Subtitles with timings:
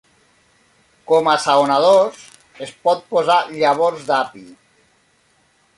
[1.11, 2.23] Com assaonadors
[2.67, 4.45] es pot posar llavors d'api.